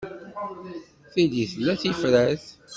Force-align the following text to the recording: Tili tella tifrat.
Tili 1.11 1.43
tella 1.51 1.73
tifrat. 1.81 2.43